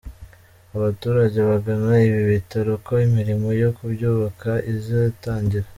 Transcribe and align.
abaturage 0.77 1.39
bagana 1.49 1.91
ibi 2.07 2.21
bitaro 2.31 2.71
ko 2.85 2.93
imirimo 3.07 3.47
yo 3.61 3.69
kubyubaka 3.77 4.51
izatangira 4.73 5.67